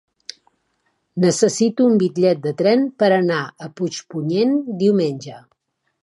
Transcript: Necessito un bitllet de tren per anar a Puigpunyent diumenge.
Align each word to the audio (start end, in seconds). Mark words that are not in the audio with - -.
Necessito 1.25 1.85
un 1.89 1.99
bitllet 2.03 2.41
de 2.45 2.53
tren 2.61 2.85
per 3.03 3.09
anar 3.17 3.41
a 3.45 3.67
Puigpunyent 3.81 4.55
diumenge. 4.81 5.35